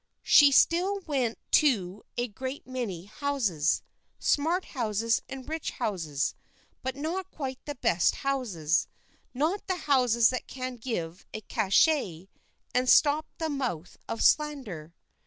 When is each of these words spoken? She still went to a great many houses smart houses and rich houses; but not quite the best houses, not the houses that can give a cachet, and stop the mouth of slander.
She 0.23 0.51
still 0.51 1.01
went 1.01 1.37
to 1.51 2.01
a 2.17 2.27
great 2.27 2.65
many 2.65 3.05
houses 3.05 3.83
smart 4.17 4.65
houses 4.65 5.21
and 5.29 5.47
rich 5.47 5.69
houses; 5.69 6.33
but 6.81 6.95
not 6.95 7.29
quite 7.29 7.59
the 7.65 7.75
best 7.75 8.15
houses, 8.15 8.87
not 9.31 9.67
the 9.67 9.75
houses 9.85 10.31
that 10.31 10.47
can 10.47 10.77
give 10.77 11.27
a 11.35 11.41
cachet, 11.41 12.29
and 12.73 12.89
stop 12.89 13.27
the 13.37 13.47
mouth 13.47 13.95
of 14.09 14.23
slander. 14.23 14.95